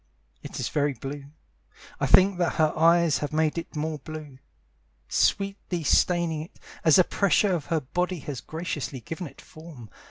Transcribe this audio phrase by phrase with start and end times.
[0.41, 1.25] It is very blue
[1.99, 4.39] I think that her eyes have made it more blue,
[5.07, 9.91] Sweetly staining it As the pressure of her body has graciously given it form.